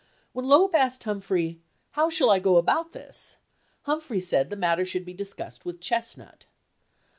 [0.33, 1.59] When Loeb asked Humphrey,
[1.91, 3.37] "How shall I go about this,"
[3.83, 6.47] Humphrey said the matter should be discussed with Chestnut.